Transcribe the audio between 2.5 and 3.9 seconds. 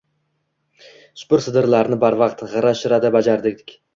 g‘ira-shirada bajarardik.